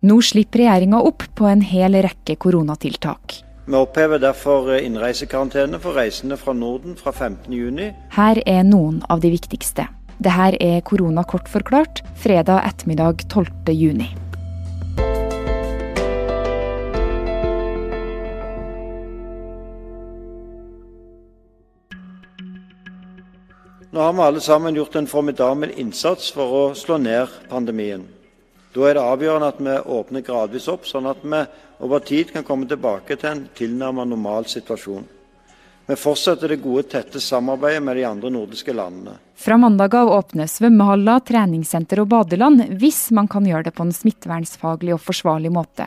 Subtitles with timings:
[0.00, 3.40] Nå slipper regjeringa opp på en hel rekke koronatiltak.
[3.66, 7.96] Vi opphever derfor innreisekarantene for reisende fra Norden fra 15.6.
[8.14, 9.88] Her er noen av de viktigste.
[10.22, 14.14] Dette er korona kort forklart, fredag ettermiddag 12.6.
[23.90, 28.06] Nå har vi alle sammen gjort en formidabel innsats for å slå ned pandemien.
[28.74, 31.44] Da er det avgjørende at vi åpner gradvis opp, sånn at vi
[31.84, 35.06] over tid kan komme tilbake til en tilnærmet normal situasjon.
[35.88, 39.14] Vi fortsetter det gode, tette samarbeidet med de andre nordiske landene.
[39.40, 43.94] Fra mandag av åpner svømmehaller, treningssenter og badeland, hvis man kan gjøre det på en
[43.96, 45.86] smittevernsfaglig og forsvarlig måte.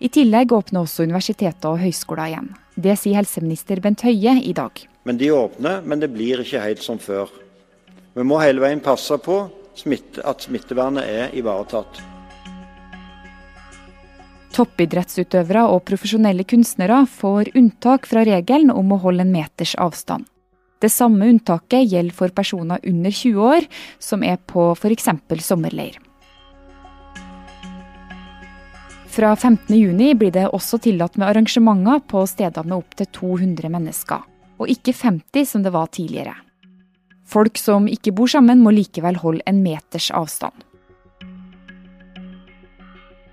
[0.00, 2.48] I tillegg åpner også universiteter og høyskoler igjen.
[2.80, 4.80] Det sier helseminister Bent Høie i dag.
[5.04, 7.28] Men de åpner, men det blir ikke helt som før.
[8.16, 9.36] Vi må hele veien passe på
[9.76, 12.00] at smittevernet er ivaretatt.
[14.52, 20.26] Toppidrettsutøvere og profesjonelle kunstnere får unntak fra regelen om å holde en meters avstand.
[20.82, 23.68] Det samme unntaket gjelder for personer under 20 år
[24.02, 25.08] som er på f.eks.
[25.40, 25.96] sommerleir.
[29.12, 34.24] Fra 15.6 blir det også tillatt med arrangementer på steder med opptil 200 mennesker,
[34.56, 36.34] og ikke 50 som det var tidligere.
[37.28, 40.56] Folk som ikke bor sammen, må likevel holde en meters avstand.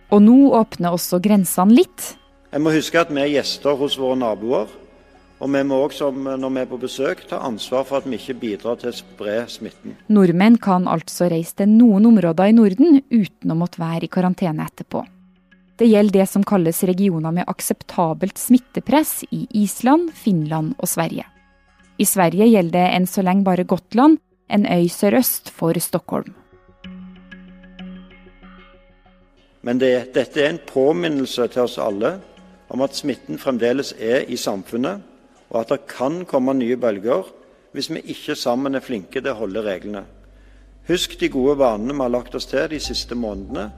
[0.10, 2.14] Og nå åpner også grensene litt.
[2.50, 4.72] Jeg må huske at vi er gjester hos våre naboer.
[5.40, 8.36] Og vi må også, når vi er på besøk, ta ansvar for at vi ikke
[8.42, 9.96] bidrar til å spre smitten.
[10.12, 14.66] Nordmenn kan altså reise til noen områder i Norden uten å måtte være i karantene
[14.68, 15.06] etterpå.
[15.80, 21.24] Det gjelder det som kalles regioner med akseptabelt smittepress i Island, Finland og Sverige.
[22.00, 24.20] I Sverige gjelder det enn så lenge bare Gotland,
[24.52, 26.34] en øy sørøst for Stockholm.
[29.70, 32.16] Men det, dette er en påminnelse til oss alle
[32.74, 35.04] om at smitten fremdeles er i samfunnet,
[35.50, 37.30] og at det kan komme nye bølger
[37.78, 40.08] hvis vi ikke sammen er flinke til å holde reglene.
[40.90, 43.70] Husk de gode vanene vi har lagt oss til de siste månedene.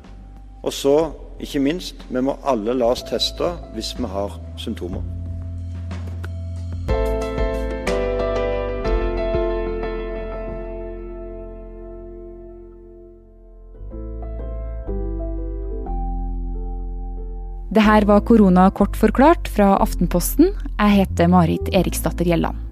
[0.63, 0.97] Og så,
[1.43, 5.20] ikke minst, vi må alle la oss teste hvis vi har symptomer.
[17.71, 20.49] Det her var korona kort forklart fra Aftenposten.
[20.75, 22.70] Jeg heter Marit Eriksdatter Gjelland.